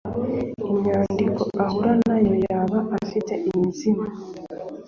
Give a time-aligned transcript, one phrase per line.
[0.71, 4.07] Imyandiko ahura na yo, yaba ifite imizi mu